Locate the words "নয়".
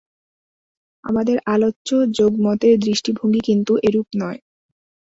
4.15-4.39